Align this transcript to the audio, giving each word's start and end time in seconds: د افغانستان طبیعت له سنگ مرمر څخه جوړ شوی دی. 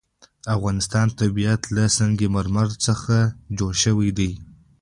د 0.43 0.45
افغانستان 0.57 1.07
طبیعت 1.19 1.61
له 1.75 1.83
سنگ 1.97 2.19
مرمر 2.35 2.67
څخه 2.87 3.15
جوړ 3.57 3.73
شوی 3.83 4.09
دی. 4.17 4.31